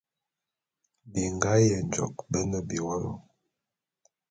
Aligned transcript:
Bingá 1.11 1.53
Yenjôk 1.67 2.15
bé 2.31 2.39
ne 2.51 2.59
biwólo. 2.67 3.11